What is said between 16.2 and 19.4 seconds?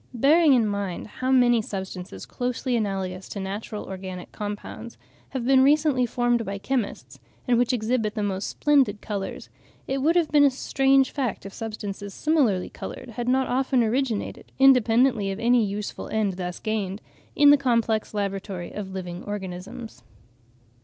thus gained, in the complex laboratory of living